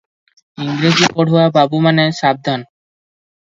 [0.63, 2.69] ଇଂରେଜୀ ପଢୁଆ ବାବୁମାନେ ସାବଧାନ!